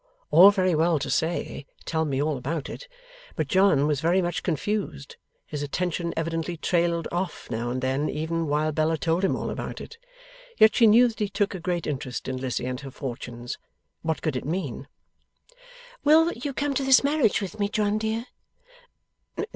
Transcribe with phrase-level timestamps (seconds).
[0.31, 2.87] All very well to say, 'Tell me all about it;'
[3.35, 5.17] but John was very much confused.
[5.45, 9.79] His attention evidently trailed off, now and then, even while Bella told him all about
[9.79, 9.99] it.
[10.57, 13.59] Yet she knew that he took a great interest in Lizzie and her fortunes.
[14.01, 14.87] What could it mean?
[16.03, 18.25] 'You will come to this marriage with me, John dear?